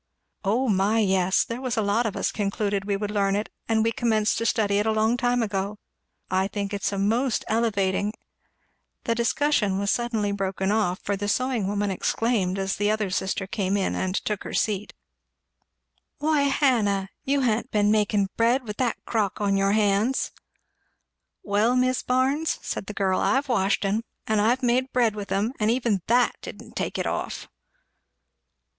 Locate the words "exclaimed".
11.91-12.57